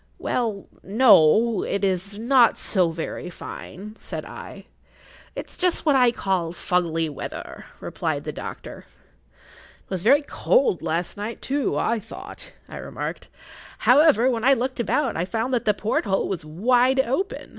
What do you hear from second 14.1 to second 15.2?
when I looked about,